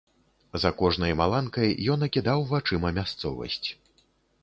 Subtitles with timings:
[0.63, 3.65] За кожнай маланкай ён акідаў вачыма мясцовасць.